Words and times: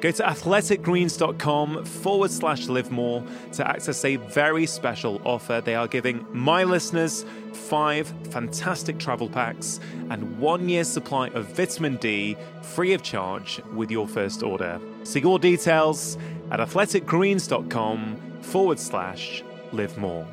Go 0.00 0.10
to 0.10 0.22
athleticgreens.com 0.22 1.84
forward 1.84 2.30
slash 2.30 2.68
live 2.68 2.90
more 2.90 3.24
to 3.52 3.66
access 3.66 4.04
a 4.04 4.16
very 4.16 4.66
special 4.66 5.22
offer. 5.24 5.62
They 5.64 5.74
are 5.74 5.88
giving 5.88 6.26
my 6.32 6.64
listeners 6.64 7.24
five 7.52 8.12
fantastic 8.30 8.98
travel 8.98 9.28
packs 9.28 9.80
and 10.10 10.38
one 10.38 10.68
year's 10.68 10.88
supply 10.88 11.28
of 11.28 11.46
vitamin 11.56 11.96
D 11.96 12.36
free 12.62 12.92
of 12.92 13.02
charge 13.02 13.60
with 13.74 13.90
your 13.90 14.06
first 14.06 14.42
order. 14.42 14.78
See 15.04 15.24
all 15.24 15.38
details 15.38 16.18
at 16.50 16.60
athleticgreens.com 16.60 18.16
forward 18.42 18.78
slash 18.78 19.42
live 19.72 19.96
more. 19.96 20.26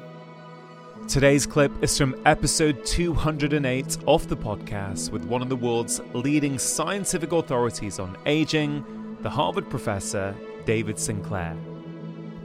Today's 1.07 1.45
clip 1.45 1.71
is 1.83 1.97
from 1.97 2.15
episode 2.25 2.85
208 2.85 3.97
of 4.07 4.27
the 4.27 4.37
podcast 4.37 5.09
with 5.09 5.25
one 5.25 5.41
of 5.41 5.49
the 5.49 5.55
world's 5.55 5.99
leading 6.13 6.57
scientific 6.57 7.31
authorities 7.33 7.99
on 7.99 8.17
aging 8.25 8.85
the 9.23 9.29
Harvard 9.29 9.69
professor 9.69 10.35
David 10.65 10.99
Sinclair. 10.99 11.55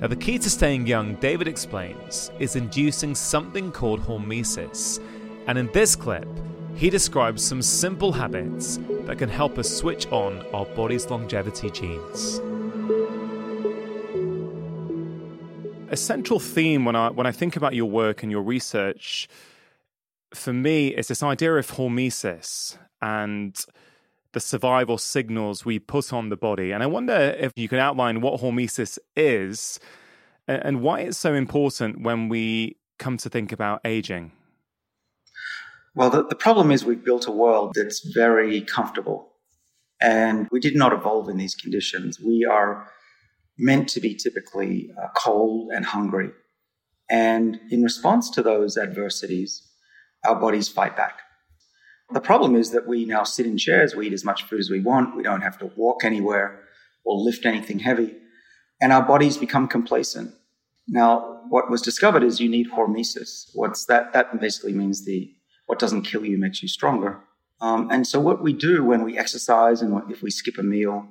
Now, 0.01 0.07
the 0.07 0.15
key 0.15 0.39
to 0.39 0.49
staying 0.49 0.87
young, 0.87 1.17
David 1.17 1.49
explains, 1.49 2.31
is 2.39 2.55
inducing 2.55 3.17
something 3.17 3.73
called 3.73 4.01
hormesis. 4.01 5.03
And 5.49 5.59
in 5.59 5.69
this 5.73 5.97
clip, 5.97 6.29
he 6.77 6.89
describes 6.89 7.43
some 7.43 7.63
simple 7.63 8.13
habits 8.13 8.79
that 9.07 9.19
can 9.19 9.29
help 9.29 9.59
us 9.59 9.69
switch 9.69 10.07
on 10.13 10.47
our 10.55 10.67
body's 10.67 11.11
longevity 11.11 11.69
genes. 11.71 12.39
A 15.91 15.97
central 15.97 16.39
theme 16.39 16.85
when 16.85 16.95
I, 16.95 17.11
when 17.11 17.27
I 17.27 17.33
think 17.33 17.57
about 17.57 17.75
your 17.75 17.91
work 17.91 18.23
and 18.23 18.31
your 18.31 18.43
research, 18.43 19.29
for 20.33 20.53
me, 20.53 20.89
is 20.89 21.09
this 21.09 21.25
idea 21.25 21.55
of 21.57 21.73
hormesis 21.73 22.79
and 23.03 23.59
the 24.33 24.41
survival 24.41 24.99
signals 24.99 25.65
we 25.65 25.79
put 25.79 26.13
on 26.13 26.29
the 26.29 26.37
body. 26.37 26.71
And 26.73 26.83
I 26.83 26.87
wonder 26.87 27.15
if 27.39 27.53
you 27.57 27.69
can 27.69 27.79
outline 27.79 28.21
what 28.21 28.41
hormesis 28.41 28.99
is 29.17 29.81
and 30.47 30.81
why 30.81 31.01
it's 31.01 31.19
so 31.19 31.35
important 31.35 32.03
when 32.03 32.29
we 32.29 32.77
come 32.99 33.17
to 33.19 33.31
think 33.31 33.53
about 33.53 33.81
aging. 33.85 34.33
Well, 35.95 36.11
the, 36.11 36.25
the 36.25 36.37
problem 36.37 36.71
is 36.71 36.85
we've 36.85 37.05
built 37.05 37.27
a 37.27 37.33
world 37.33 37.73
that's 37.75 38.07
very 38.15 38.61
comfortable 38.61 39.33
and 40.01 40.49
we 40.51 40.61
did 40.61 40.77
not 40.77 40.93
evolve 40.93 41.29
in 41.29 41.39
these 41.39 41.55
conditions. 41.55 42.21
We 42.21 42.45
are 42.45 42.89
meant 43.59 43.89
to 43.91 44.01
be 44.01 44.15
typically 44.15 44.91
uh, 45.01 45.09
cold 45.17 45.71
and 45.73 45.85
hungry. 45.85 46.31
And 47.11 47.59
in 47.71 47.83
response 47.83 48.31
to 48.31 48.43
those 48.43 48.77
adversities, 48.77 49.67
our 50.25 50.37
bodies 50.37 50.69
fight 50.69 50.97
back. 50.97 51.21
The 52.11 52.21
problem 52.21 52.55
is 52.57 52.71
that 52.71 52.87
we 52.87 53.05
now 53.05 53.25
sit 53.25 53.47
in 53.47 53.59
chairs, 53.59 53.95
we 53.95 54.07
eat 54.07 54.13
as 54.13 54.25
much 54.25 54.45
food 54.45 54.61
as 54.61 54.71
we 54.71 54.81
want, 54.81 55.15
we 55.15 55.23
don't 55.23 55.43
have 55.43 55.59
to 55.59 55.71
walk 55.77 56.05
anywhere 56.05 56.61
or 57.05 57.19
lift 57.19 57.45
anything 57.45 57.79
heavy, 57.79 58.17
and 58.81 58.93
our 58.93 59.03
bodies 59.03 59.37
become 59.37 59.69
complacent. 59.69 60.35
Now, 60.87 61.43
what 61.51 61.71
was 61.71 61.83
discovered 61.83 62.23
is 62.23 62.41
you 62.41 62.49
need 62.49 62.71
hormesis. 62.71 63.51
What's 63.55 63.85
that? 63.87 64.13
That 64.15 64.41
basically 64.41 64.73
means 64.73 65.05
the 65.05 65.31
what 65.67 65.79
doesn't 65.79 66.03
kill 66.03 66.25
you 66.25 66.39
makes 66.39 66.63
you 66.63 66.69
stronger. 66.69 67.21
Um, 67.61 67.91
and 67.91 68.07
so, 68.07 68.21
what 68.21 68.43
we 68.43 68.55
do 68.55 68.85
when 68.85 69.03
we 69.03 69.19
exercise 69.19 69.83
and 69.83 70.11
if 70.11 70.23
we 70.23 70.31
skip 70.31 70.57
a 70.59 70.63
meal, 70.63 71.07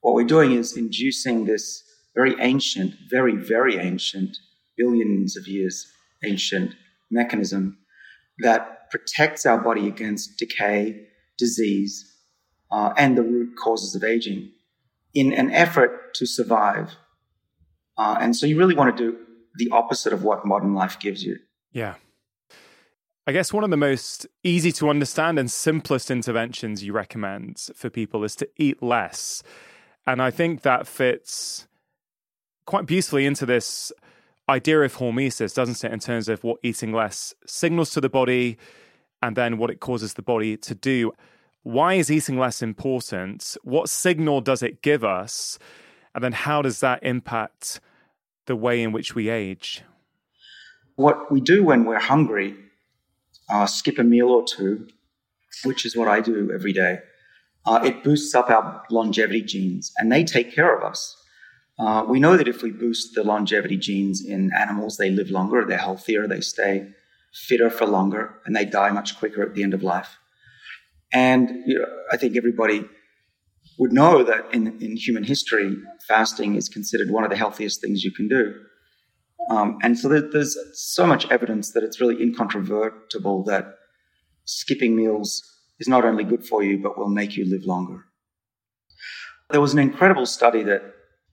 what 0.00 0.14
we're 0.14 0.24
doing 0.24 0.52
is 0.52 0.76
inducing 0.76 1.44
this 1.44 1.84
very 2.14 2.34
ancient, 2.40 2.94
very, 3.08 3.36
very 3.36 3.78
ancient, 3.78 4.36
billions 4.76 5.36
of 5.36 5.46
years 5.46 5.86
ancient 6.24 6.74
mechanism 7.10 7.78
that 8.38 8.83
protects 8.94 9.44
our 9.44 9.58
body 9.58 9.88
against 9.88 10.38
decay, 10.38 11.08
disease, 11.36 12.12
uh, 12.70 12.94
and 12.96 13.18
the 13.18 13.22
root 13.22 13.56
causes 13.56 13.96
of 13.96 14.04
aging 14.04 14.52
in 15.14 15.32
an 15.32 15.50
effort 15.50 16.14
to 16.14 16.24
survive. 16.26 16.92
Uh, 17.98 18.16
and 18.20 18.36
so 18.36 18.46
you 18.46 18.56
really 18.56 18.76
want 18.76 18.96
to 18.96 19.02
do 19.10 19.18
the 19.56 19.68
opposite 19.70 20.12
of 20.12 20.22
what 20.22 20.46
modern 20.46 20.74
life 20.74 21.00
gives 21.00 21.24
you. 21.24 21.38
Yeah. 21.72 21.94
I 23.26 23.32
guess 23.32 23.52
one 23.52 23.64
of 23.64 23.70
the 23.70 23.76
most 23.76 24.28
easy 24.44 24.70
to 24.72 24.88
understand 24.88 25.40
and 25.40 25.50
simplest 25.50 26.08
interventions 26.08 26.84
you 26.84 26.92
recommend 26.92 27.58
for 27.74 27.90
people 27.90 28.22
is 28.22 28.36
to 28.36 28.48
eat 28.56 28.80
less. 28.80 29.42
And 30.06 30.22
I 30.22 30.30
think 30.30 30.62
that 30.62 30.86
fits 30.86 31.66
quite 32.64 32.86
beautifully 32.86 33.26
into 33.26 33.44
this 33.44 33.92
idea 34.48 34.82
of 34.82 34.96
hormesis, 34.96 35.54
doesn't 35.54 35.82
it, 35.84 35.92
in 35.92 35.98
terms 35.98 36.28
of 36.28 36.44
what 36.44 36.58
eating 36.62 36.92
less 36.92 37.34
signals 37.46 37.90
to 37.90 38.00
the 38.00 38.08
body 38.08 38.58
and 39.24 39.36
then 39.36 39.56
what 39.56 39.70
it 39.70 39.80
causes 39.80 40.14
the 40.14 40.22
body 40.22 40.54
to 40.58 40.74
do. 40.74 41.10
Why 41.62 41.94
is 41.94 42.10
eating 42.10 42.38
less 42.38 42.60
important? 42.60 43.56
What 43.62 43.88
signal 43.88 44.42
does 44.42 44.62
it 44.62 44.82
give 44.82 45.02
us? 45.02 45.58
And 46.14 46.22
then 46.22 46.32
how 46.32 46.60
does 46.60 46.80
that 46.80 47.02
impact 47.02 47.80
the 48.44 48.54
way 48.54 48.82
in 48.82 48.92
which 48.92 49.14
we 49.14 49.30
age? 49.30 49.82
What 50.96 51.32
we 51.32 51.40
do 51.40 51.64
when 51.64 51.86
we're 51.86 51.98
hungry, 51.98 52.54
uh, 53.48 53.64
skip 53.64 53.98
a 53.98 54.04
meal 54.04 54.28
or 54.28 54.44
two, 54.44 54.88
which 55.64 55.86
is 55.86 55.96
what 55.96 56.06
I 56.06 56.20
do 56.20 56.52
every 56.52 56.74
day, 56.74 56.98
uh, 57.64 57.80
it 57.82 58.04
boosts 58.04 58.34
up 58.34 58.50
our 58.50 58.84
longevity 58.90 59.40
genes 59.40 59.90
and 59.96 60.12
they 60.12 60.22
take 60.22 60.54
care 60.54 60.76
of 60.76 60.84
us. 60.84 61.16
Uh, 61.78 62.04
we 62.06 62.20
know 62.20 62.36
that 62.36 62.46
if 62.46 62.62
we 62.62 62.70
boost 62.70 63.14
the 63.14 63.24
longevity 63.24 63.78
genes 63.78 64.22
in 64.22 64.52
animals, 64.52 64.98
they 64.98 65.10
live 65.10 65.30
longer, 65.30 65.64
they're 65.64 65.78
healthier, 65.78 66.28
they 66.28 66.42
stay 66.42 66.88
fitter 67.34 67.70
for 67.70 67.86
longer, 67.86 68.40
and 68.46 68.54
they 68.54 68.64
die 68.64 68.90
much 68.90 69.18
quicker 69.18 69.42
at 69.42 69.54
the 69.54 69.62
end 69.62 69.74
of 69.74 69.82
life. 69.82 70.16
And 71.12 71.48
you 71.66 71.78
know, 71.78 71.86
I 72.10 72.16
think 72.16 72.36
everybody 72.36 72.84
would 73.78 73.92
know 73.92 74.22
that 74.22 74.52
in, 74.52 74.80
in 74.80 74.96
human 74.96 75.24
history, 75.24 75.76
fasting 76.06 76.54
is 76.54 76.68
considered 76.68 77.10
one 77.10 77.24
of 77.24 77.30
the 77.30 77.36
healthiest 77.36 77.80
things 77.80 78.04
you 78.04 78.12
can 78.12 78.28
do. 78.28 78.54
Um, 79.50 79.78
and 79.82 79.98
so 79.98 80.08
there, 80.08 80.22
there's 80.30 80.56
so 80.74 81.06
much 81.06 81.28
evidence 81.30 81.72
that 81.72 81.82
it's 81.82 82.00
really 82.00 82.22
incontrovertible 82.22 83.44
that 83.44 83.74
skipping 84.44 84.96
meals 84.96 85.42
is 85.80 85.88
not 85.88 86.04
only 86.04 86.24
good 86.24 86.46
for 86.46 86.62
you, 86.62 86.78
but 86.78 86.96
will 86.96 87.08
make 87.08 87.36
you 87.36 87.44
live 87.50 87.64
longer. 87.64 88.04
There 89.50 89.60
was 89.60 89.72
an 89.72 89.80
incredible 89.80 90.26
study 90.26 90.62
that 90.64 90.82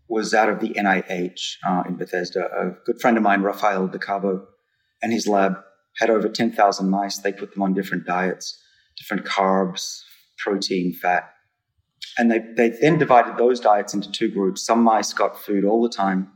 was 0.09 0.33
out 0.33 0.49
of 0.49 0.59
the 0.59 0.69
NIH 0.69 1.57
uh, 1.65 1.83
in 1.87 1.95
Bethesda. 1.95 2.45
A 2.45 2.71
good 2.85 2.99
friend 2.99 3.17
of 3.17 3.23
mine, 3.23 3.43
Rafael 3.43 3.87
De 3.87 3.99
Cabo, 3.99 4.47
and 5.01 5.13
his 5.13 5.27
lab 5.27 5.55
had 5.97 6.09
over 6.09 6.29
10,000 6.29 6.89
mice. 6.89 7.17
They 7.17 7.33
put 7.33 7.53
them 7.53 7.63
on 7.63 7.73
different 7.73 8.05
diets, 8.05 8.61
different 8.97 9.25
carbs, 9.25 10.01
protein, 10.37 10.93
fat. 10.93 11.31
And 12.17 12.31
they, 12.31 12.39
they 12.55 12.69
then 12.69 12.97
divided 12.97 13.37
those 13.37 13.59
diets 13.59 13.93
into 13.93 14.11
two 14.11 14.29
groups. 14.29 14.65
Some 14.65 14.83
mice 14.83 15.13
got 15.13 15.39
food 15.39 15.63
all 15.63 15.81
the 15.81 15.89
time 15.89 16.31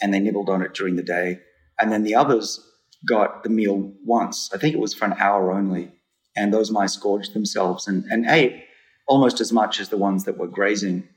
and 0.00 0.12
they 0.12 0.20
nibbled 0.20 0.48
on 0.48 0.62
it 0.62 0.74
during 0.74 0.96
the 0.96 1.02
day. 1.02 1.40
And 1.78 1.92
then 1.92 2.04
the 2.04 2.14
others 2.14 2.60
got 3.06 3.42
the 3.42 3.50
meal 3.50 3.92
once. 4.04 4.50
I 4.52 4.58
think 4.58 4.74
it 4.74 4.80
was 4.80 4.94
for 4.94 5.04
an 5.04 5.14
hour 5.18 5.52
only. 5.52 5.92
And 6.36 6.52
those 6.52 6.70
mice 6.70 6.96
gorged 6.96 7.34
themselves 7.34 7.86
and, 7.86 8.04
and 8.10 8.26
ate 8.26 8.64
almost 9.06 9.40
as 9.40 9.52
much 9.52 9.78
as 9.78 9.90
the 9.90 9.98
ones 9.98 10.24
that 10.24 10.38
were 10.38 10.48
grazing 10.48 11.08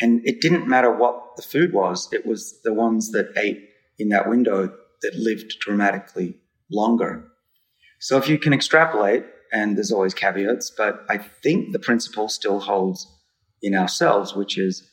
and 0.00 0.26
it 0.26 0.40
didn't 0.40 0.68
matter 0.68 0.90
what 0.90 1.36
the 1.36 1.42
food 1.42 1.72
was, 1.72 2.08
it 2.12 2.26
was 2.26 2.60
the 2.62 2.72
ones 2.74 3.12
that 3.12 3.32
ate 3.36 3.68
in 3.98 4.10
that 4.10 4.28
window 4.28 4.72
that 5.02 5.14
lived 5.14 5.54
dramatically 5.60 6.38
longer. 6.70 7.24
So 8.00 8.16
if 8.18 8.28
you 8.28 8.38
can 8.38 8.52
extrapolate, 8.52 9.24
and 9.52 9.76
there's 9.76 9.92
always 9.92 10.14
caveats, 10.14 10.70
but 10.70 11.04
I 11.08 11.18
think 11.18 11.72
the 11.72 11.78
principle 11.78 12.28
still 12.28 12.60
holds 12.60 13.06
in 13.62 13.74
ourselves, 13.74 14.34
which 14.34 14.58
is 14.58 14.88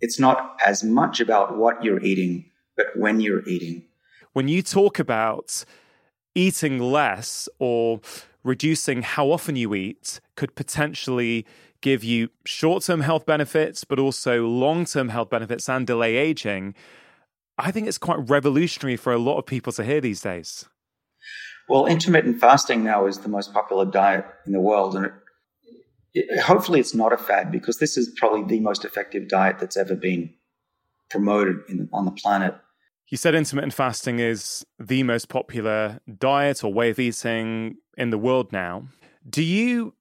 it's 0.00 0.18
not 0.18 0.56
as 0.64 0.84
much 0.84 1.20
about 1.20 1.56
what 1.58 1.82
you're 1.82 2.02
eating, 2.02 2.46
but 2.76 2.86
when 2.96 3.20
you're 3.20 3.46
eating. 3.48 3.84
When 4.32 4.48
you 4.48 4.62
talk 4.62 4.98
about 4.98 5.64
eating 6.34 6.78
less 6.78 7.48
or 7.58 8.00
reducing 8.44 9.02
how 9.02 9.30
often 9.30 9.56
you 9.56 9.74
eat 9.74 10.20
could 10.36 10.54
potentially 10.54 11.44
give 11.80 12.04
you 12.04 12.28
short 12.44 12.84
term 12.84 13.00
health 13.00 13.26
benefits, 13.26 13.84
but 13.84 13.98
also 13.98 14.46
long 14.46 14.84
term 14.84 15.08
health 15.08 15.30
benefits 15.30 15.68
and 15.68 15.86
delay 15.86 16.16
aging, 16.16 16.74
I 17.58 17.72
think 17.72 17.88
it's 17.88 17.98
quite 17.98 18.28
revolutionary 18.28 18.96
for 18.96 19.12
a 19.12 19.18
lot 19.18 19.38
of 19.38 19.46
people 19.46 19.72
to 19.74 19.84
hear 19.84 20.00
these 20.00 20.20
days. 20.20 20.66
Well, 21.68 21.86
intermittent 21.86 22.40
fasting 22.40 22.82
now 22.82 23.06
is 23.06 23.18
the 23.18 23.28
most 23.28 23.52
popular 23.52 23.84
diet 23.84 24.24
in 24.46 24.52
the 24.52 24.60
world. 24.60 24.96
And 24.96 25.06
it, 25.06 25.12
it, 26.14 26.40
hopefully 26.40 26.80
it's 26.80 26.94
not 26.94 27.12
a 27.12 27.18
fad 27.18 27.52
because 27.52 27.78
this 27.78 27.96
is 27.96 28.12
probably 28.16 28.44
the 28.44 28.60
most 28.60 28.84
effective 28.84 29.28
diet 29.28 29.58
that's 29.58 29.76
ever 29.76 29.94
been 29.94 30.32
promoted 31.10 31.56
in, 31.68 31.88
on 31.92 32.04
the 32.04 32.10
planet. 32.10 32.56
You 33.08 33.16
said 33.16 33.34
intermittent 33.34 33.72
fasting 33.72 34.18
is 34.18 34.66
the 34.78 35.02
most 35.02 35.28
popular 35.28 36.00
diet 36.18 36.62
or 36.62 36.72
way 36.72 36.90
of 36.90 36.98
eating 36.98 37.76
in 37.96 38.10
the 38.10 38.18
world 38.18 38.52
now. 38.52 38.84
Do 39.28 39.42
you 39.42 39.94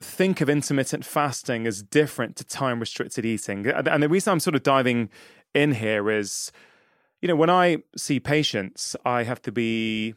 think 0.00 0.40
of 0.40 0.48
intermittent 0.48 1.04
fasting 1.04 1.66
as 1.66 1.82
different 1.82 2.36
to 2.36 2.44
time 2.44 2.80
restricted 2.80 3.24
eating? 3.24 3.66
And 3.66 4.02
the 4.02 4.08
reason 4.08 4.32
I'm 4.32 4.40
sort 4.40 4.56
of 4.56 4.62
diving 4.62 5.10
in 5.54 5.72
here 5.72 6.10
is, 6.10 6.52
you 7.20 7.28
know, 7.28 7.36
when 7.36 7.50
I 7.50 7.78
see 7.96 8.20
patients, 8.20 8.96
I 9.04 9.24
have 9.24 9.42
to 9.42 9.52
be 9.52 10.14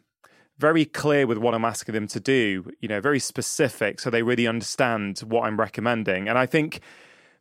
very 0.61 0.85
clear 0.85 1.25
with 1.27 1.39
what 1.39 1.53
I'm 1.53 1.65
asking 1.65 1.93
them 1.93 2.07
to 2.07 2.19
do, 2.19 2.71
you 2.79 2.87
know, 2.87 3.01
very 3.01 3.19
specific 3.19 3.99
so 3.99 4.09
they 4.09 4.23
really 4.23 4.47
understand 4.47 5.19
what 5.19 5.45
I'm 5.45 5.59
recommending. 5.59 6.29
And 6.29 6.37
I 6.37 6.45
think 6.45 6.79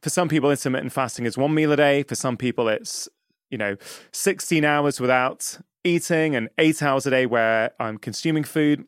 for 0.02 0.08
some 0.08 0.28
people, 0.28 0.50
intermittent 0.50 0.92
fasting 0.92 1.26
is 1.26 1.36
one 1.36 1.54
meal 1.54 1.70
a 1.72 1.76
day. 1.76 2.02
For 2.02 2.14
some 2.14 2.36
people, 2.36 2.68
it's, 2.68 3.08
you 3.50 3.58
know, 3.58 3.76
16 4.12 4.64
hours 4.64 5.00
without 5.00 5.58
eating 5.84 6.34
and 6.34 6.48
eight 6.58 6.82
hours 6.82 7.06
a 7.06 7.10
day 7.10 7.26
where 7.26 7.72
I'm 7.78 7.98
consuming 7.98 8.44
food. 8.44 8.86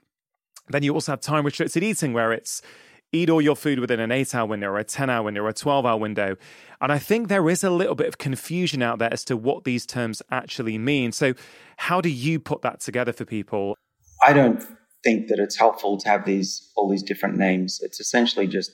Then 0.68 0.82
you 0.82 0.94
also 0.94 1.12
have 1.12 1.20
time 1.20 1.44
restricted 1.44 1.82
eating 1.82 2.14
where 2.14 2.32
it's 2.32 2.62
eat 3.12 3.28
all 3.28 3.42
your 3.42 3.56
food 3.56 3.78
within 3.78 4.00
an 4.00 4.10
eight 4.10 4.34
hour 4.34 4.46
window 4.46 4.68
or 4.68 4.78
a 4.78 4.84
10 4.84 5.10
hour 5.10 5.22
window 5.22 5.42
or 5.42 5.48
a 5.48 5.52
12 5.52 5.84
hour 5.84 5.98
window. 5.98 6.36
And 6.80 6.90
I 6.90 6.98
think 6.98 7.28
there 7.28 7.48
is 7.50 7.62
a 7.62 7.70
little 7.70 7.94
bit 7.94 8.08
of 8.08 8.18
confusion 8.18 8.82
out 8.82 8.98
there 8.98 9.12
as 9.12 9.24
to 9.26 9.36
what 9.36 9.64
these 9.64 9.84
terms 9.84 10.22
actually 10.30 10.78
mean. 10.78 11.12
So, 11.12 11.34
how 11.76 12.00
do 12.00 12.08
you 12.08 12.40
put 12.40 12.62
that 12.62 12.80
together 12.80 13.12
for 13.12 13.24
people? 13.24 13.76
I 14.22 14.32
don't 14.32 14.62
think 15.02 15.28
that 15.28 15.38
it's 15.38 15.56
helpful 15.56 15.98
to 15.98 16.08
have 16.08 16.24
these 16.24 16.70
all 16.76 16.88
these 16.88 17.02
different 17.02 17.36
names. 17.36 17.80
It's 17.82 18.00
essentially 18.00 18.46
just 18.46 18.70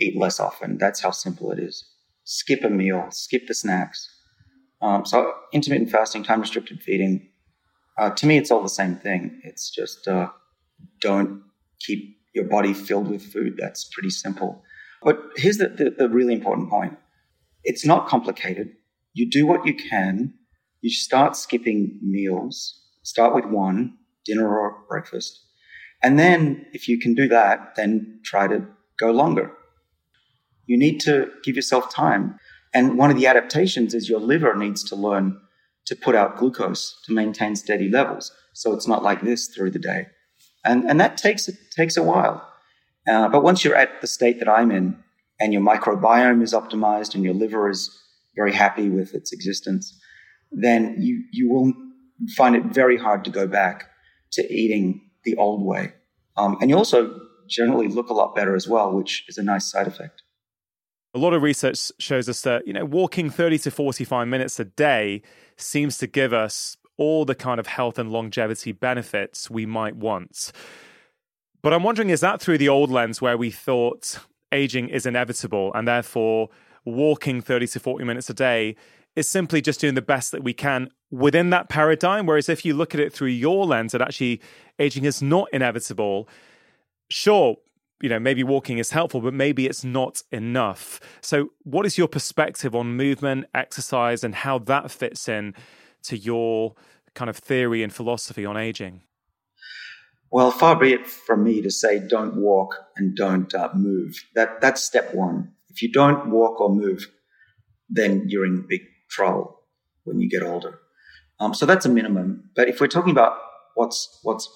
eat 0.00 0.18
less 0.18 0.40
often. 0.40 0.78
That's 0.78 1.00
how 1.00 1.10
simple 1.10 1.52
it 1.52 1.58
is. 1.58 1.84
Skip 2.24 2.64
a 2.64 2.68
meal, 2.68 3.06
skip 3.10 3.46
the 3.46 3.54
snacks. 3.54 4.08
Um, 4.80 5.04
so 5.04 5.32
intermittent 5.52 5.90
fasting, 5.90 6.22
time 6.24 6.40
restricted 6.40 6.82
feeding. 6.82 7.28
Uh, 7.96 8.10
to 8.10 8.26
me, 8.26 8.38
it's 8.38 8.50
all 8.50 8.62
the 8.62 8.68
same 8.68 8.96
thing. 8.96 9.40
It's 9.44 9.70
just 9.70 10.06
uh, 10.06 10.28
don't 11.00 11.42
keep 11.80 12.16
your 12.34 12.44
body 12.44 12.72
filled 12.72 13.08
with 13.08 13.22
food. 13.22 13.56
That's 13.58 13.88
pretty 13.92 14.10
simple. 14.10 14.62
But 15.02 15.18
here's 15.36 15.58
the, 15.58 15.68
the, 15.68 15.90
the 15.96 16.08
really 16.08 16.34
important 16.34 16.70
point 16.70 16.96
it's 17.64 17.84
not 17.84 18.08
complicated. 18.08 18.70
You 19.14 19.28
do 19.28 19.46
what 19.46 19.66
you 19.66 19.74
can. 19.74 20.34
You 20.80 20.90
start 20.90 21.36
skipping 21.36 21.98
meals. 22.02 22.80
Start 23.02 23.34
with 23.34 23.46
one, 23.46 23.97
dinner 24.28 24.48
or 24.58 24.84
breakfast. 24.88 25.40
And 26.02 26.18
then, 26.18 26.66
if 26.72 26.88
you 26.88 27.00
can 27.00 27.14
do 27.14 27.26
that, 27.28 27.74
then 27.74 28.20
try 28.24 28.46
to 28.46 28.64
go 29.00 29.10
longer. 29.10 29.52
You 30.66 30.78
need 30.78 31.00
to 31.00 31.30
give 31.42 31.56
yourself 31.56 31.92
time. 31.92 32.38
And 32.72 32.96
one 32.96 33.10
of 33.10 33.16
the 33.16 33.26
adaptations 33.26 33.94
is 33.94 34.08
your 34.08 34.20
liver 34.20 34.54
needs 34.54 34.84
to 34.90 34.96
learn 34.96 35.40
to 35.86 35.96
put 35.96 36.14
out 36.14 36.36
glucose 36.36 37.00
to 37.06 37.12
maintain 37.12 37.56
steady 37.56 37.88
levels. 37.88 38.30
So 38.54 38.74
it's 38.74 38.86
not 38.86 39.02
like 39.02 39.22
this 39.22 39.48
through 39.48 39.72
the 39.72 39.78
day 39.78 40.06
and 40.64 40.84
and 40.84 41.00
that 41.00 41.16
takes 41.16 41.48
takes 41.74 41.96
a 41.96 42.02
while. 42.02 42.46
Uh, 43.08 43.28
but 43.28 43.42
once 43.42 43.64
you're 43.64 43.76
at 43.76 44.00
the 44.00 44.06
state 44.06 44.38
that 44.38 44.48
I'm 44.48 44.70
in, 44.70 45.02
and 45.40 45.52
your 45.52 45.62
microbiome 45.62 46.42
is 46.42 46.52
optimized, 46.52 47.14
and 47.14 47.24
your 47.24 47.34
liver 47.34 47.70
is 47.70 47.90
very 48.36 48.52
happy 48.52 48.88
with 48.90 49.14
its 49.14 49.32
existence, 49.32 49.98
then 50.52 50.96
you 50.98 51.24
you 51.32 51.50
will 51.50 51.72
find 52.36 52.54
it 52.56 52.64
very 52.64 52.98
hard 52.98 53.24
to 53.24 53.30
go 53.30 53.46
back 53.46 53.88
to 54.32 54.52
eating 54.52 55.10
the 55.24 55.36
old 55.36 55.64
way. 55.64 55.92
Um, 56.36 56.56
and 56.60 56.70
you 56.70 56.76
also 56.76 57.20
generally 57.48 57.88
look 57.88 58.10
a 58.10 58.14
lot 58.14 58.34
better 58.34 58.54
as 58.54 58.68
well, 58.68 58.92
which 58.92 59.24
is 59.28 59.38
a 59.38 59.42
nice 59.42 59.70
side 59.70 59.86
effect. 59.86 60.22
A 61.14 61.18
lot 61.18 61.32
of 61.32 61.42
research 61.42 61.90
shows 61.98 62.28
us 62.28 62.42
that 62.42 62.66
you 62.66 62.72
know 62.72 62.84
walking 62.84 63.30
30 63.30 63.58
to 63.60 63.70
45 63.70 64.28
minutes 64.28 64.60
a 64.60 64.64
day 64.64 65.22
seems 65.56 65.98
to 65.98 66.06
give 66.06 66.32
us 66.32 66.76
all 66.96 67.24
the 67.24 67.34
kind 67.34 67.58
of 67.58 67.66
health 67.66 67.98
and 67.98 68.10
longevity 68.10 68.72
benefits 68.72 69.50
we 69.50 69.64
might 69.64 69.96
want. 69.96 70.52
But 71.62 71.72
I'm 71.72 71.82
wondering 71.82 72.10
is 72.10 72.20
that 72.20 72.40
through 72.40 72.58
the 72.58 72.68
old 72.68 72.90
lens 72.90 73.22
where 73.22 73.38
we 73.38 73.50
thought 73.50 74.18
aging 74.52 74.88
is 74.88 75.06
inevitable 75.06 75.72
and 75.74 75.86
therefore 75.86 76.48
walking 76.84 77.40
30 77.40 77.66
to 77.68 77.80
40 77.80 78.04
minutes 78.04 78.30
a 78.30 78.34
day 78.34 78.76
is 79.18 79.28
simply 79.28 79.60
just 79.60 79.80
doing 79.80 79.94
the 79.94 80.02
best 80.02 80.32
that 80.32 80.42
we 80.42 80.54
can 80.54 80.90
within 81.10 81.50
that 81.50 81.68
paradigm? 81.68 82.26
Whereas 82.26 82.48
if 82.48 82.64
you 82.64 82.74
look 82.74 82.94
at 82.94 83.00
it 83.00 83.12
through 83.12 83.28
your 83.28 83.66
lens, 83.66 83.92
that 83.92 84.00
actually 84.00 84.40
aging 84.78 85.04
is 85.04 85.20
not 85.20 85.48
inevitable. 85.52 86.28
Sure, 87.10 87.56
you 88.00 88.08
know, 88.08 88.20
maybe 88.20 88.44
walking 88.44 88.78
is 88.78 88.90
helpful, 88.90 89.20
but 89.20 89.34
maybe 89.34 89.66
it's 89.66 89.84
not 89.84 90.22
enough. 90.30 91.00
So, 91.20 91.50
what 91.64 91.84
is 91.84 91.98
your 91.98 92.08
perspective 92.08 92.74
on 92.74 92.96
movement, 92.96 93.46
exercise, 93.54 94.22
and 94.22 94.34
how 94.34 94.58
that 94.60 94.90
fits 94.90 95.28
in 95.28 95.54
to 96.04 96.16
your 96.16 96.74
kind 97.14 97.28
of 97.28 97.36
theory 97.36 97.82
and 97.82 97.92
philosophy 97.92 98.44
on 98.44 98.56
aging? 98.56 99.02
Well, 100.30 100.50
far 100.50 100.76
be 100.76 100.92
it 100.92 101.06
from 101.06 101.42
me 101.42 101.62
to 101.62 101.70
say 101.70 102.06
don't 102.06 102.36
walk 102.36 102.76
and 102.96 103.16
don't 103.16 103.52
uh, 103.54 103.70
move. 103.74 104.22
That 104.34 104.60
that's 104.60 104.84
step 104.84 105.14
one. 105.14 105.52
If 105.70 105.82
you 105.82 105.90
don't 105.90 106.30
walk 106.30 106.60
or 106.60 106.70
move, 106.70 107.08
then 107.88 108.26
you're 108.28 108.44
in 108.44 108.66
big 108.68 108.82
trouble 109.08 109.60
when 110.04 110.20
you 110.20 110.28
get 110.28 110.42
older. 110.42 110.78
Um, 111.40 111.54
so 111.54 111.66
that's 111.66 111.86
a 111.86 111.88
minimum. 111.88 112.50
But 112.56 112.68
if 112.68 112.80
we're 112.80 112.88
talking 112.88 113.10
about 113.10 113.38
what's 113.74 114.18
what's 114.22 114.48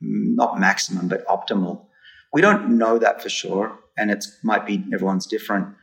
not 0.00 0.58
maximum 0.58 1.08
but 1.08 1.26
optimal, 1.26 1.86
we 2.32 2.40
don't 2.40 2.78
know 2.78 2.98
that 2.98 3.22
for 3.22 3.28
sure, 3.28 3.78
and 3.96 4.10
it 4.10 4.24
might 4.42 4.66
be 4.66 4.84
everyone's 4.92 5.26
different. 5.26 5.74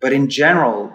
But 0.00 0.12
in 0.12 0.28
general, 0.28 0.92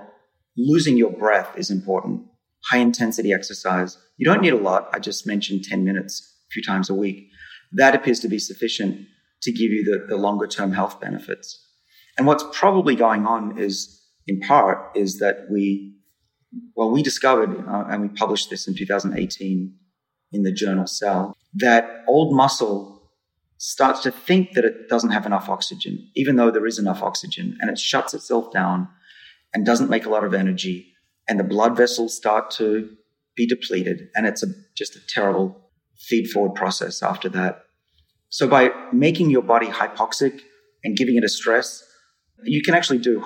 losing 0.57 0.97
your 0.97 1.11
breath 1.11 1.57
is 1.57 1.69
important 1.71 2.25
high 2.69 2.77
intensity 2.77 3.33
exercise. 3.33 3.97
You 4.17 4.25
don't 4.25 4.41
need 4.41 4.53
a 4.53 4.57
lot. 4.57 4.89
I 4.93 4.99
just 4.99 5.25
mentioned 5.25 5.63
10 5.63 5.83
minutes 5.83 6.21
a 6.49 6.51
few 6.51 6.63
times 6.63 6.89
a 6.89 6.93
week. 6.93 7.29
That 7.73 7.95
appears 7.95 8.19
to 8.21 8.27
be 8.27 8.39
sufficient 8.39 9.07
to 9.43 9.51
give 9.51 9.71
you 9.71 9.83
the, 9.83 10.05
the 10.07 10.17
longer 10.17 10.47
term 10.47 10.71
health 10.71 10.99
benefits. 10.99 11.67
And 12.17 12.27
what's 12.27 12.43
probably 12.53 12.95
going 12.95 13.25
on 13.25 13.57
is, 13.57 14.01
in 14.27 14.41
part, 14.41 14.95
is 14.95 15.19
that 15.19 15.47
we, 15.49 15.95
well, 16.75 16.91
we 16.91 17.03
discovered, 17.03 17.63
uh, 17.67 17.85
and 17.89 18.01
we 18.01 18.09
published 18.09 18.49
this 18.49 18.67
in 18.67 18.75
2018 18.75 19.73
in 20.33 20.43
the 20.43 20.51
journal 20.51 20.87
Cell, 20.87 21.35
that 21.53 22.03
old 22.07 22.35
muscle 22.35 23.11
starts 23.57 24.01
to 24.01 24.11
think 24.11 24.53
that 24.53 24.65
it 24.65 24.89
doesn't 24.89 25.11
have 25.11 25.25
enough 25.25 25.49
oxygen, 25.49 26.09
even 26.15 26.35
though 26.35 26.51
there 26.51 26.65
is 26.65 26.79
enough 26.79 27.03
oxygen, 27.03 27.57
and 27.61 27.69
it 27.69 27.77
shuts 27.77 28.13
itself 28.13 28.51
down 28.51 28.87
and 29.53 29.65
doesn't 29.65 29.89
make 29.89 30.05
a 30.05 30.09
lot 30.09 30.23
of 30.23 30.33
energy 30.33 30.91
and 31.27 31.39
the 31.39 31.45
blood 31.45 31.77
vessels 31.77 32.15
start 32.15 32.51
to 32.51 32.89
be 33.35 33.47
depleted. 33.47 34.09
And 34.15 34.25
it's 34.25 34.43
a, 34.43 34.47
just 34.75 34.97
a 34.97 34.99
terrible 35.07 35.55
feed 35.97 36.29
forward 36.29 36.55
process 36.55 37.01
after 37.01 37.29
that. 37.29 37.63
So 38.29 38.47
by 38.47 38.71
making 38.91 39.29
your 39.29 39.41
body 39.41 39.67
hypoxic 39.67 40.41
and 40.83 40.97
giving 40.97 41.15
it 41.15 41.23
a 41.23 41.29
stress, 41.29 41.83
you 42.43 42.61
can 42.61 42.73
actually 42.73 42.99
do 42.99 43.23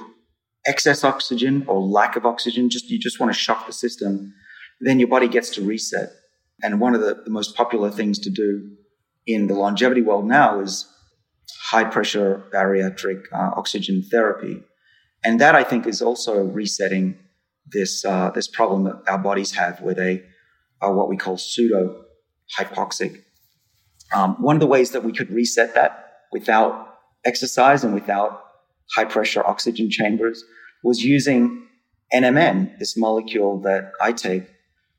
excess 0.65 1.03
oxygen 1.03 1.65
or 1.67 1.81
lack 1.81 2.15
of 2.15 2.25
oxygen. 2.25 2.69
Just 2.69 2.89
you 2.89 2.99
just 2.99 3.19
want 3.19 3.31
to 3.31 3.37
shock 3.37 3.67
the 3.67 3.73
system. 3.73 4.33
Then 4.81 4.99
your 4.99 5.07
body 5.07 5.27
gets 5.27 5.49
to 5.51 5.61
reset. 5.61 6.09
And 6.63 6.79
one 6.79 6.95
of 6.95 7.01
the, 7.01 7.21
the 7.23 7.31
most 7.31 7.55
popular 7.55 7.91
things 7.91 8.19
to 8.19 8.29
do 8.29 8.71
in 9.27 9.47
the 9.47 9.53
longevity 9.53 10.01
world 10.01 10.25
now 10.25 10.59
is 10.59 10.87
high 11.69 11.83
pressure 11.83 12.43
bariatric 12.53 13.23
uh, 13.33 13.51
oxygen 13.55 14.03
therapy. 14.03 14.63
And 15.23 15.39
that 15.41 15.55
I 15.55 15.63
think 15.63 15.87
is 15.87 16.01
also 16.01 16.43
resetting 16.43 17.17
this 17.67 18.05
uh, 18.05 18.29
this 18.29 18.47
problem 18.47 18.83
that 18.83 19.01
our 19.07 19.17
bodies 19.17 19.53
have, 19.53 19.81
where 19.81 19.95
they 19.95 20.23
are 20.81 20.93
what 20.93 21.09
we 21.09 21.17
call 21.17 21.37
pseudo 21.37 22.03
hypoxic. 22.59 23.23
Um, 24.13 24.35
one 24.39 24.55
of 24.55 24.59
the 24.59 24.67
ways 24.67 24.91
that 24.91 25.03
we 25.03 25.11
could 25.11 25.31
reset 25.31 25.73
that 25.73 26.05
without 26.31 26.95
exercise 27.25 27.83
and 27.83 27.93
without 27.93 28.44
high 28.95 29.05
pressure 29.05 29.45
oxygen 29.45 29.89
chambers 29.89 30.43
was 30.83 31.03
using 31.03 31.67
NMN, 32.13 32.77
this 32.79 32.97
molecule 32.97 33.61
that 33.61 33.91
I 34.01 34.11
take. 34.11 34.43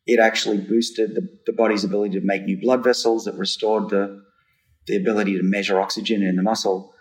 It 0.06 0.20
actually 0.20 0.58
boosted 0.58 1.14
the, 1.14 1.28
the 1.46 1.52
body's 1.52 1.84
ability 1.84 2.18
to 2.18 2.24
make 2.24 2.44
new 2.44 2.60
blood 2.60 2.82
vessels. 2.84 3.26
It 3.26 3.34
restored 3.34 3.90
the, 3.90 4.22
the 4.86 4.96
ability 4.96 5.36
to 5.36 5.42
measure 5.42 5.80
oxygen 5.80 6.22
in 6.22 6.36
the 6.36 6.42
muscle. 6.42 6.92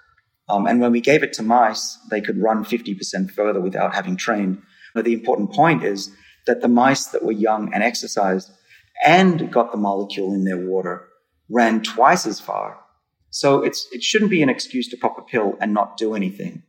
Um, 0.48 0.68
and 0.68 0.80
when 0.80 0.92
we 0.92 1.02
gave 1.02 1.24
it 1.24 1.34
to 1.34 1.44
mice, 1.44 1.98
they 2.10 2.22
could 2.22 2.38
run 2.38 2.64
50% 2.64 3.32
further 3.32 3.62
without 3.62 3.96
having 3.96 4.16
trained. 4.16 4.62
But 4.94 5.06
the 5.06 5.14
important 5.14 5.52
point 5.52 5.84
is 5.84 6.12
that 6.46 6.62
the 6.62 6.68
mice 6.68 7.08
that 7.08 7.24
were 7.24 7.32
young 7.32 7.74
and 7.74 7.84
exercised 7.84 8.52
and 9.04 9.52
got 9.52 9.72
the 9.72 9.78
molecule 9.78 10.34
in 10.34 10.44
their 10.44 10.66
water 10.66 11.08
ran 11.50 11.82
twice 11.82 12.26
as 12.26 12.40
far. 12.40 12.80
So 13.30 13.64
it 13.64 13.76
shouldn't 14.02 14.32
be 14.32 14.42
an 14.42 14.50
excuse 14.50 14.88
to 14.90 14.98
pop 14.98 15.18
a 15.18 15.22
pill 15.22 15.58
and 15.60 15.74
not 15.74 15.98
do 15.98 16.16
anything. 16.16 16.64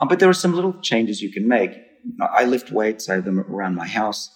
Um, 0.00 0.08
but 0.08 0.18
there 0.18 0.28
are 0.28 0.34
some 0.34 0.54
little 0.54 0.74
changes 0.80 1.20
you 1.20 1.32
can 1.32 1.46
make. 1.46 1.72
I 2.20 2.44
lift 2.44 2.72
weights, 2.72 3.08
I 3.08 3.16
have 3.16 3.24
them 3.24 3.40
around 3.40 3.74
my 3.74 3.86
house. 3.86 4.30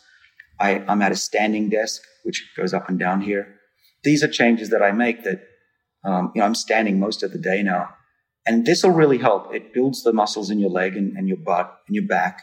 I, 0.60 0.84
I'm 0.86 1.02
at 1.02 1.12
a 1.12 1.16
standing 1.16 1.70
desk, 1.70 2.02
which 2.22 2.52
goes 2.56 2.74
up 2.74 2.88
and 2.88 2.98
down 2.98 3.22
here. 3.22 3.56
These 4.04 4.22
are 4.22 4.28
changes 4.28 4.70
that 4.70 4.82
I 4.82 4.92
make 4.92 5.24
that, 5.24 5.40
um, 6.04 6.32
you 6.34 6.40
know, 6.40 6.46
I'm 6.46 6.54
standing 6.54 7.00
most 7.00 7.22
of 7.22 7.32
the 7.32 7.38
day 7.38 7.62
now. 7.62 7.94
And 8.46 8.66
this 8.66 8.82
will 8.82 8.90
really 8.90 9.18
help. 9.18 9.54
It 9.54 9.72
builds 9.72 10.02
the 10.02 10.12
muscles 10.12 10.50
in 10.50 10.58
your 10.58 10.70
leg 10.70 10.96
and, 10.96 11.16
and 11.16 11.26
your 11.26 11.38
butt 11.38 11.78
and 11.86 11.94
your 11.96 12.06
back 12.06 12.42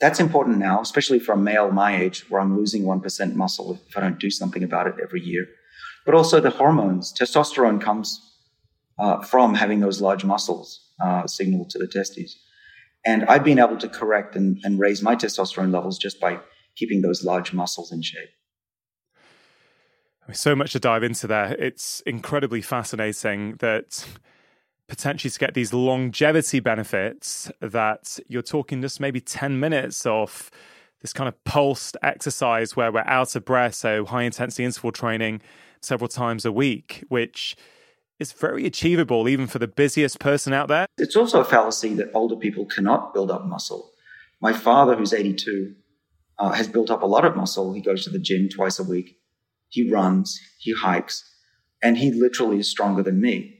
That's 0.00 0.20
important 0.20 0.58
now, 0.58 0.82
especially 0.82 1.18
for 1.18 1.32
a 1.32 1.36
male 1.36 1.70
my 1.70 1.96
age, 1.96 2.28
where 2.28 2.40
I'm 2.40 2.56
losing 2.56 2.82
1% 2.82 3.34
muscle 3.34 3.80
if 3.88 3.96
I 3.96 4.00
don't 4.00 4.18
do 4.18 4.30
something 4.30 4.62
about 4.62 4.86
it 4.86 4.96
every 5.02 5.22
year. 5.22 5.46
But 6.04 6.14
also 6.14 6.40
the 6.40 6.50
hormones. 6.50 7.14
Testosterone 7.18 7.80
comes 7.80 8.20
uh, 8.98 9.22
from 9.22 9.54
having 9.54 9.80
those 9.80 10.02
large 10.02 10.24
muscles 10.24 10.83
uh, 11.02 11.26
signal 11.26 11.66
to 11.70 11.78
the 11.78 11.86
testes. 11.86 12.38
And 13.06 13.24
I've 13.24 13.44
been 13.44 13.58
able 13.58 13.76
to 13.78 13.88
correct 13.88 14.34
and, 14.34 14.58
and 14.64 14.78
raise 14.78 15.02
my 15.02 15.14
testosterone 15.14 15.72
levels 15.72 15.98
just 15.98 16.20
by 16.20 16.40
keeping 16.76 17.02
those 17.02 17.24
large 17.24 17.52
muscles 17.52 17.92
in 17.92 18.02
shape. 18.02 18.30
So 20.32 20.56
much 20.56 20.72
to 20.72 20.80
dive 20.80 21.02
into 21.02 21.26
there. 21.26 21.52
It's 21.58 22.00
incredibly 22.06 22.62
fascinating 22.62 23.56
that 23.58 24.06
potentially 24.88 25.30
to 25.30 25.38
get 25.38 25.54
these 25.54 25.72
longevity 25.72 26.60
benefits 26.60 27.50
that 27.60 28.18
you're 28.28 28.42
talking 28.42 28.80
just 28.80 29.00
maybe 29.00 29.20
10 29.20 29.60
minutes 29.60 30.04
of 30.06 30.50
this 31.00 31.12
kind 31.12 31.28
of 31.28 31.44
pulsed 31.44 31.96
exercise 32.02 32.76
where 32.76 32.90
we're 32.92 33.00
out 33.00 33.34
of 33.34 33.44
breath 33.44 33.74
so 33.74 34.04
high 34.04 34.22
intensity 34.22 34.64
interval 34.64 34.92
training 34.92 35.40
several 35.80 36.08
times 36.08 36.44
a 36.44 36.52
week 36.52 37.02
which 37.08 37.56
is 38.20 38.32
very 38.32 38.66
achievable 38.66 39.28
even 39.28 39.46
for 39.46 39.58
the 39.58 39.66
busiest 39.66 40.20
person 40.20 40.52
out 40.52 40.68
there. 40.68 40.86
It's 40.98 41.16
also 41.16 41.40
a 41.40 41.44
fallacy 41.44 41.94
that 41.94 42.10
older 42.14 42.36
people 42.36 42.64
cannot 42.66 43.12
build 43.12 43.30
up 43.30 43.44
muscle. 43.44 43.90
My 44.40 44.52
father 44.52 44.94
who's 44.94 45.12
82 45.12 45.74
uh, 46.38 46.52
has 46.52 46.68
built 46.68 46.90
up 46.90 47.02
a 47.02 47.06
lot 47.06 47.24
of 47.24 47.36
muscle. 47.36 47.72
He 47.72 47.80
goes 47.80 48.04
to 48.04 48.10
the 48.10 48.18
gym 48.18 48.48
twice 48.48 48.78
a 48.78 48.84
week. 48.84 49.18
He 49.68 49.90
runs. 49.90 50.38
He 50.58 50.72
hikes. 50.72 51.24
And 51.82 51.98
he 51.98 52.12
literally 52.12 52.58
is 52.58 52.70
stronger 52.70 53.02
than 53.02 53.20
me. 53.20 53.58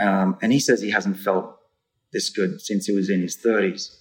Um, 0.00 0.36
and 0.40 0.52
he 0.52 0.60
says 0.60 0.80
he 0.80 0.90
hasn't 0.90 1.18
felt 1.18 1.56
this 2.12 2.30
good 2.30 2.60
since 2.60 2.86
he 2.86 2.94
was 2.94 3.10
in 3.10 3.22
his 3.22 3.36
30s. 3.36 3.94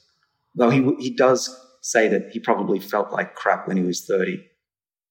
Though 0.55 0.69
he, 0.69 0.83
he 0.99 1.09
does 1.09 1.49
say 1.81 2.07
that 2.07 2.29
he 2.31 2.39
probably 2.39 2.79
felt 2.79 3.11
like 3.11 3.35
crap 3.35 3.67
when 3.67 3.77
he 3.77 3.83
was 3.83 4.05
30. 4.05 4.43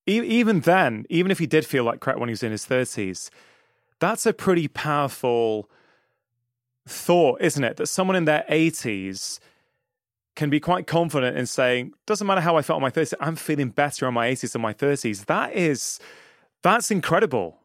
Even 0.07 0.59
then, 0.61 1.05
even 1.09 1.31
if 1.31 1.39
he 1.39 1.47
did 1.47 1.65
feel 1.65 1.83
like 1.83 1.99
crap 1.99 2.17
when 2.17 2.29
he 2.29 2.33
was 2.33 2.43
in 2.43 2.51
his 2.51 2.65
30s, 2.65 3.29
that's 3.99 4.25
a 4.25 4.33
pretty 4.33 4.67
powerful 4.67 5.69
thought, 6.87 7.41
isn't 7.41 7.63
it? 7.63 7.77
That 7.77 7.87
someone 7.87 8.15
in 8.15 8.25
their 8.25 8.45
80s 8.49 9.39
can 10.35 10.49
be 10.49 10.59
quite 10.59 10.85
confident 10.85 11.37
in 11.37 11.45
saying, 11.45 11.93
doesn't 12.05 12.27
matter 12.27 12.41
how 12.41 12.57
I 12.57 12.61
felt 12.61 12.77
in 12.77 12.81
my 12.81 12.91
30s, 12.91 13.13
I'm 13.19 13.35
feeling 13.35 13.69
better 13.69 14.07
in 14.07 14.13
my 14.13 14.29
80s 14.29 14.51
than 14.51 14.61
my 14.61 14.73
30s. 14.73 15.25
That 15.25 15.53
is, 15.53 15.99
that's 16.61 16.91
incredible. 16.91 17.57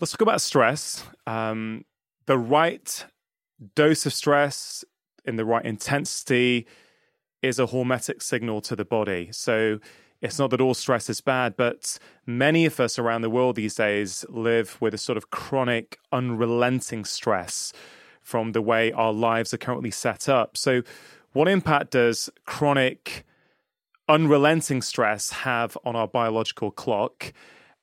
Let's 0.00 0.12
talk 0.12 0.22
about 0.22 0.40
stress. 0.40 1.04
Um, 1.26 1.84
the 2.26 2.38
right 2.38 3.04
dose 3.74 4.06
of 4.06 4.12
stress 4.12 4.84
in 5.24 5.36
the 5.36 5.44
right 5.44 5.64
intensity 5.64 6.66
is 7.42 7.58
a 7.58 7.66
hormetic 7.66 8.22
signal 8.22 8.60
to 8.62 8.74
the 8.74 8.84
body. 8.84 9.28
So 9.32 9.80
it's 10.22 10.38
not 10.38 10.50
that 10.50 10.60
all 10.60 10.72
stress 10.72 11.10
is 11.10 11.20
bad, 11.20 11.56
but 11.56 11.98
many 12.24 12.64
of 12.64 12.78
us 12.78 12.96
around 12.96 13.22
the 13.22 13.30
world 13.30 13.56
these 13.56 13.74
days 13.74 14.24
live 14.28 14.80
with 14.80 14.94
a 14.94 14.98
sort 14.98 15.18
of 15.18 15.30
chronic, 15.30 15.98
unrelenting 16.12 17.04
stress 17.04 17.72
from 18.22 18.52
the 18.52 18.62
way 18.62 18.92
our 18.92 19.12
lives 19.12 19.52
are 19.52 19.58
currently 19.58 19.90
set 19.90 20.28
up. 20.28 20.56
So, 20.56 20.82
what 21.32 21.48
impact 21.48 21.90
does 21.90 22.30
chronic, 22.46 23.24
unrelenting 24.08 24.80
stress 24.80 25.30
have 25.30 25.76
on 25.84 25.96
our 25.96 26.06
biological 26.06 26.70
clock? 26.70 27.32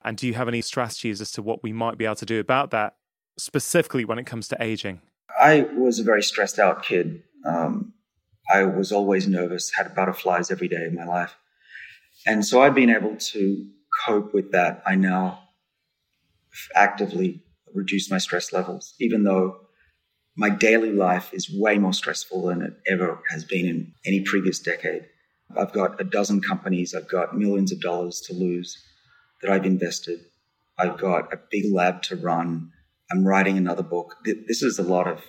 And 0.06 0.16
do 0.16 0.26
you 0.26 0.34
have 0.36 0.48
any 0.48 0.62
strategies 0.62 1.20
as 1.20 1.32
to 1.34 1.42
what 1.42 1.62
we 1.62 1.74
might 1.74 1.98
be 1.98 2.06
able 2.06 2.16
to 2.16 2.26
do 2.26 2.40
about 2.40 2.72
that 2.72 2.96
specifically 3.38 4.06
when 4.06 4.18
it 4.18 4.26
comes 4.26 4.48
to 4.48 4.64
aging? 4.64 5.02
I 5.42 5.68
was 5.76 6.00
a 6.00 6.04
very 6.04 6.24
stressed 6.24 6.58
out 6.58 6.84
kid. 6.84 7.24
Um, 7.44 7.94
I 8.50 8.64
was 8.64 8.94
always 8.94 9.28
nervous, 9.28 9.72
had 9.76 9.94
butterflies 9.94 10.50
every 10.52 10.70
day 10.70 10.86
of 10.86 10.94
my 10.94 11.06
life. 11.06 11.36
And 12.26 12.46
so 12.46 12.62
I've 12.62 12.76
been 12.76 12.90
able 12.90 13.16
to 13.16 13.66
cope 14.06 14.34
with 14.34 14.52
that. 14.52 14.84
I 14.86 14.96
now 14.96 15.40
actively 16.76 17.44
reduce 17.74 18.10
my 18.10 18.18
stress 18.18 18.52
levels, 18.52 18.94
even 19.00 19.24
though 19.24 19.58
my 20.36 20.50
daily 20.50 20.92
life 20.92 21.34
is 21.34 21.54
way 21.54 21.78
more 21.78 21.94
stressful 21.94 22.48
than 22.48 22.62
it 22.62 22.74
ever 22.88 23.22
has 23.30 23.44
been 23.44 23.66
in 23.66 23.94
any 24.06 24.22
previous 24.22 24.60
decade. 24.60 25.06
I've 25.58 25.74
got 25.74 26.00
a 26.00 26.04
dozen 26.04 26.42
companies, 26.42 26.94
I've 26.94 27.10
got 27.10 27.38
millions 27.38 27.72
of 27.72 27.82
dollars 27.82 28.22
to 28.22 28.34
lose 28.34 28.78
that 29.42 29.52
I've 29.52 29.66
invested. 29.66 30.20
I've 30.78 30.98
got 30.98 31.34
a 31.34 31.40
big 31.52 31.74
lab 31.74 32.02
to 32.04 32.16
run. 32.16 32.72
I'm 33.12 33.26
writing 33.26 33.58
another 33.58 33.84
book. 33.84 34.16
This 34.24 34.62
is 34.62 34.80
a 34.80 34.84
lot 34.84 35.08
of 35.08 35.24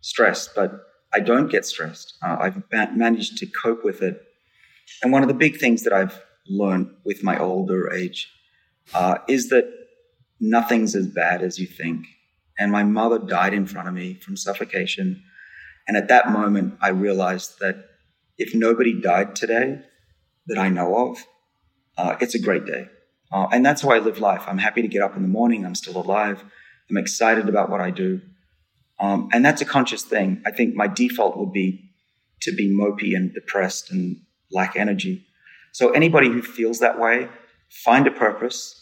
stress, 0.00 0.48
but 0.54 0.72
I 1.12 1.20
don't 1.20 1.50
get 1.50 1.64
stressed. 1.64 2.14
Uh, 2.22 2.36
I've 2.40 2.62
managed 2.94 3.38
to 3.38 3.46
cope 3.46 3.84
with 3.84 4.02
it. 4.02 4.22
And 5.02 5.12
one 5.12 5.22
of 5.22 5.28
the 5.28 5.34
big 5.34 5.58
things 5.58 5.82
that 5.82 5.92
I've 5.92 6.20
learned 6.46 6.90
with 7.04 7.22
my 7.22 7.38
older 7.38 7.92
age 7.92 8.32
uh, 8.94 9.18
is 9.28 9.48
that 9.48 9.70
nothing's 10.40 10.94
as 10.94 11.06
bad 11.06 11.42
as 11.42 11.58
you 11.58 11.66
think. 11.66 12.06
And 12.58 12.70
my 12.70 12.82
mother 12.82 13.18
died 13.18 13.54
in 13.54 13.66
front 13.66 13.88
of 13.88 13.94
me 13.94 14.14
from 14.14 14.36
suffocation. 14.36 15.22
And 15.88 15.96
at 15.96 16.08
that 16.08 16.30
moment, 16.30 16.74
I 16.80 16.88
realized 16.88 17.58
that 17.60 17.86
if 18.38 18.54
nobody 18.54 19.00
died 19.00 19.34
today 19.34 19.80
that 20.46 20.58
I 20.58 20.68
know 20.68 21.10
of, 21.10 21.18
uh, 21.96 22.16
it's 22.20 22.34
a 22.34 22.40
great 22.40 22.66
day. 22.66 22.88
Uh, 23.32 23.46
and 23.50 23.64
that's 23.64 23.82
how 23.82 23.90
I 23.90 23.98
live 23.98 24.18
life. 24.18 24.44
I'm 24.46 24.58
happy 24.58 24.82
to 24.82 24.88
get 24.88 25.02
up 25.02 25.16
in 25.16 25.22
the 25.22 25.28
morning. 25.28 25.64
I'm 25.64 25.74
still 25.74 25.96
alive. 25.96 26.44
I'm 26.90 26.96
excited 26.98 27.48
about 27.48 27.70
what 27.70 27.80
I 27.80 27.90
do. 27.90 28.20
Um, 29.00 29.28
and 29.32 29.44
that's 29.44 29.62
a 29.62 29.64
conscious 29.64 30.02
thing. 30.02 30.42
I 30.44 30.50
think 30.50 30.74
my 30.74 30.86
default 30.86 31.36
would 31.38 31.52
be 31.52 31.90
to 32.42 32.54
be 32.54 32.68
mopey 32.70 33.16
and 33.16 33.32
depressed 33.32 33.90
and 33.90 34.18
lack 34.50 34.76
energy. 34.76 35.26
So 35.72 35.90
anybody 35.90 36.28
who 36.28 36.42
feels 36.42 36.78
that 36.78 36.98
way, 36.98 37.28
find 37.84 38.06
a 38.06 38.10
purpose, 38.10 38.78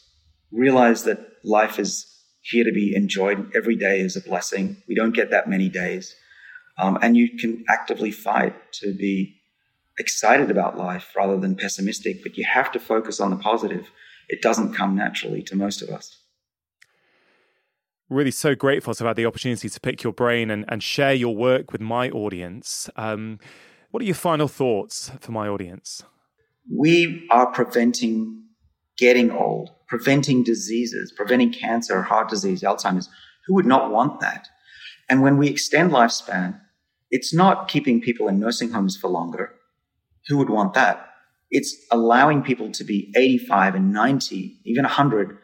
realize 0.53 1.05
that 1.05 1.21
life 1.45 1.79
is 1.79 2.07
here 2.43 2.65
to 2.65 2.73
be 2.73 2.95
enjoyed. 2.95 3.53
Every 3.55 3.77
day 3.77 4.01
is 4.01 4.17
a 4.17 4.21
blessing. 4.21 4.83
We 4.89 4.95
don't 4.95 5.15
get 5.15 5.31
that 5.31 5.49
many 5.49 5.69
days. 5.69 6.15
Um, 6.79 6.99
and 7.03 7.17
you 7.17 7.39
can 7.39 7.65
actively 7.69 8.11
fight 8.11 8.55
to 8.75 8.95
be 8.95 9.37
excited 9.99 10.51
about 10.51 10.79
life 10.79 11.13
rather 11.17 11.39
than 11.39 11.57
pessimistic, 11.57 12.23
but 12.23 12.37
you 12.37 12.45
have 12.45 12.73
to 12.73 12.81
focus 12.81 13.21
on 13.21 13.31
the 13.31 13.37
positive. 13.37 13.91
It 14.29 14.43
doesn't 14.43 14.75
come 14.75 14.97
naturally 14.97 15.43
to 15.45 15.57
most 15.57 15.83
of 15.83 15.91
us 15.91 16.21
really 18.11 18.33
so 18.33 18.55
grateful 18.55 18.93
to 18.93 19.05
have 19.05 19.11
had 19.11 19.17
the 19.17 19.25
opportunity 19.25 19.69
to 19.69 19.81
pick 19.81 20.03
your 20.03 20.13
brain 20.13 20.51
and, 20.51 20.65
and 20.69 20.83
share 20.83 21.15
your 21.15 21.35
work 21.35 21.73
with 21.73 21.81
my 21.81 22.11
audience. 22.11 22.91
Um, 22.97 23.39
what 23.93 24.03
are 24.03 24.07
your 24.07 24.17
final 24.17 24.49
thoughts 24.49 25.13
for 25.21 25.33
my 25.33 25.49
audience? 25.49 26.03
We 26.75 27.27
are 27.31 27.47
preventing 27.47 28.45
getting 28.97 29.31
old, 29.31 29.71
preventing 29.89 30.45
diseases, 30.45 31.13
preventing 31.17 31.53
cancer, 31.53 32.03
heart 32.03 32.29
disease, 32.29 32.63
Alzheimer's. 32.63 33.09
Who 33.47 33.55
would 33.55 33.67
not 33.67 33.91
want 33.91 34.21
that? 34.21 34.49
And 35.09 35.23
when 35.23 35.39
we 35.39 35.49
extend 35.49 35.91
lifespan, 35.91 36.61
it's 37.11 37.35
not 37.35 37.67
keeping 37.69 38.01
people 38.01 38.29
in 38.29 38.39
nursing 38.39 38.71
homes 38.71 38.97
for 38.97 39.09
longer. 39.09 39.55
Who 40.29 40.39
would 40.39 40.51
want 40.51 40.75
that? 40.75 41.09
It's 41.51 41.75
allowing 41.91 42.43
people 42.43 42.71
to 42.71 42.85
be 42.85 43.13
85 43.17 43.75
and 43.75 43.93
90, 43.93 44.61
even 44.65 44.85
100 44.85 45.39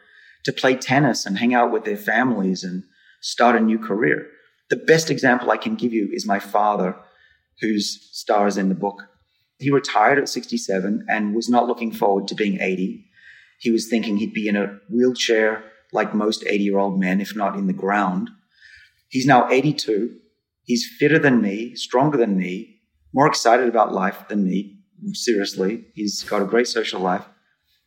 to 0.45 0.53
play 0.53 0.75
tennis 0.75 1.25
and 1.25 1.37
hang 1.37 1.53
out 1.53 1.71
with 1.71 1.83
their 1.83 1.97
families 1.97 2.63
and 2.63 2.83
start 3.21 3.57
a 3.57 3.59
new 3.59 3.77
career. 3.77 4.27
The 4.69 4.77
best 4.77 5.09
example 5.09 5.51
I 5.51 5.57
can 5.57 5.75
give 5.75 5.91
you 5.91 6.09
is 6.13 6.25
my 6.25 6.39
father, 6.39 6.95
whose 7.59 8.09
stars 8.13 8.55
in 8.55 8.69
the 8.69 8.75
book. 8.75 9.03
He 9.59 9.71
retired 9.71 10.19
at 10.19 10.29
67 10.29 11.05
and 11.09 11.35
was 11.35 11.49
not 11.49 11.67
looking 11.67 11.91
forward 11.91 12.27
to 12.27 12.35
being 12.35 12.61
80. 12.61 13.05
He 13.59 13.71
was 13.71 13.89
thinking 13.89 14.17
he'd 14.17 14.33
be 14.33 14.47
in 14.47 14.55
a 14.55 14.77
wheelchair 14.89 15.63
like 15.91 16.13
most 16.13 16.43
80 16.45 16.63
year 16.63 16.77
old 16.77 16.99
men, 16.99 17.21
if 17.21 17.35
not 17.35 17.55
in 17.55 17.67
the 17.67 17.73
ground. 17.73 18.29
He's 19.09 19.25
now 19.25 19.49
82. 19.49 20.15
He's 20.63 20.87
fitter 20.99 21.17
than 21.17 21.41
me, 21.41 21.75
stronger 21.75 22.17
than 22.17 22.37
me, 22.37 22.81
more 23.13 23.27
excited 23.27 23.67
about 23.67 23.93
life 23.93 24.27
than 24.27 24.43
me. 24.43 24.79
Seriously, 25.13 25.85
he's 25.93 26.23
got 26.23 26.41
a 26.41 26.45
great 26.45 26.67
social 26.67 26.99
life. 26.99 27.25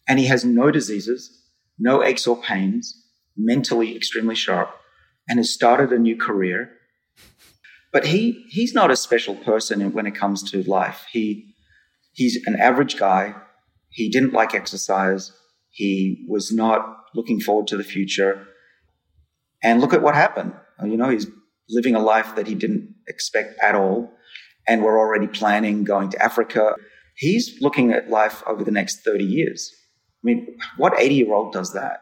And 0.08 0.18
he 0.18 0.26
has 0.26 0.44
no 0.44 0.70
diseases 0.70 1.40
no 1.80 2.04
aches 2.04 2.26
or 2.26 2.36
pains, 2.36 3.06
mentally 3.36 3.96
extremely 3.96 4.34
sharp, 4.34 4.70
and 5.28 5.38
has 5.38 5.52
started 5.52 5.90
a 5.90 5.98
new 5.98 6.16
career. 6.16 6.70
But 7.92 8.06
he 8.06 8.44
he's 8.50 8.74
not 8.74 8.90
a 8.90 8.96
special 8.96 9.34
person 9.34 9.92
when 9.92 10.06
it 10.06 10.14
comes 10.14 10.48
to 10.50 10.62
life. 10.62 11.06
He 11.10 11.49
he's 12.12 12.38
an 12.46 12.56
average 12.56 12.96
guy. 12.96 13.34
He 13.90 14.08
didn't 14.08 14.32
like 14.32 14.54
exercise. 14.54 15.32
He 15.70 16.26
was 16.28 16.52
not 16.52 16.80
looking 17.14 17.40
forward 17.40 17.66
to 17.68 17.76
the 17.76 17.84
future. 17.84 18.46
And 19.62 19.80
look 19.80 19.92
at 19.92 20.02
what 20.02 20.14
happened. 20.14 20.54
You 20.82 20.96
know, 20.96 21.10
he's 21.10 21.26
living 21.68 21.94
a 21.94 22.00
life 22.00 22.34
that 22.36 22.46
he 22.46 22.54
didn't 22.54 22.94
expect 23.08 23.58
at 23.62 23.74
all. 23.74 24.12
And 24.66 24.82
we're 24.82 24.98
already 24.98 25.26
planning 25.26 25.84
going 25.84 26.10
to 26.10 26.22
Africa. 26.22 26.74
He's 27.16 27.58
looking 27.60 27.92
at 27.92 28.08
life 28.08 28.42
over 28.46 28.64
the 28.64 28.70
next 28.70 29.02
30 29.04 29.24
years. 29.24 29.70
I 30.22 30.24
mean, 30.24 30.58
what 30.76 30.98
80 30.98 31.14
year 31.14 31.34
old 31.34 31.52
does 31.52 31.72
that? 31.72 32.00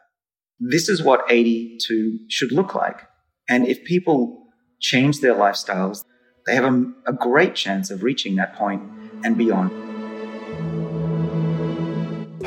This 0.61 0.89
is 0.89 1.03
what 1.03 1.25
82 1.31 2.19
should 2.29 2.53
look 2.53 2.75
like. 2.75 3.03
And 3.49 3.67
if 3.67 3.85
people 3.85 4.47
change 4.81 5.21
their 5.21 5.35
lifestyles, 5.35 6.05
they 6.47 6.55
have 6.55 6.65
a, 6.65 6.93
a 7.07 7.13
great 7.13 7.55
chance 7.55 7.91
of 7.91 8.03
reaching 8.03 8.37
that 8.37 8.55
point 8.55 8.83
and 9.25 9.37
beyond. 9.37 9.88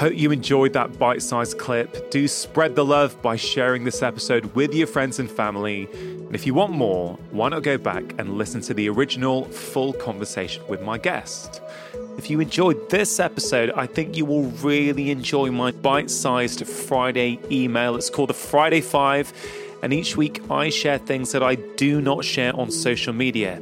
Hope 0.01 0.17
you 0.17 0.31
enjoyed 0.31 0.73
that 0.73 0.97
bite 0.97 1.21
sized 1.21 1.59
clip. 1.59 2.09
Do 2.09 2.27
spread 2.27 2.75
the 2.75 2.83
love 2.83 3.21
by 3.21 3.35
sharing 3.35 3.83
this 3.83 4.01
episode 4.01 4.45
with 4.55 4.73
your 4.73 4.87
friends 4.87 5.19
and 5.19 5.29
family. 5.29 5.87
And 5.93 6.33
if 6.33 6.47
you 6.47 6.55
want 6.55 6.73
more, 6.73 7.19
why 7.29 7.49
not 7.49 7.61
go 7.61 7.77
back 7.77 8.15
and 8.17 8.35
listen 8.35 8.61
to 8.61 8.73
the 8.73 8.89
original 8.89 9.45
full 9.45 9.93
conversation 9.93 10.67
with 10.67 10.81
my 10.81 10.97
guest? 10.97 11.61
If 12.17 12.31
you 12.31 12.39
enjoyed 12.39 12.89
this 12.89 13.19
episode, 13.19 13.73
I 13.75 13.85
think 13.85 14.17
you 14.17 14.25
will 14.25 14.45
really 14.63 15.11
enjoy 15.11 15.51
my 15.51 15.69
bite 15.69 16.09
sized 16.09 16.65
Friday 16.65 17.39
email. 17.51 17.95
It's 17.95 18.09
called 18.09 18.29
the 18.29 18.33
Friday 18.33 18.81
Five, 18.81 19.31
and 19.83 19.93
each 19.93 20.17
week 20.17 20.41
I 20.49 20.69
share 20.69 20.97
things 20.97 21.31
that 21.33 21.43
I 21.43 21.53
do 21.53 22.01
not 22.01 22.25
share 22.25 22.55
on 22.55 22.71
social 22.71 23.13
media. 23.13 23.61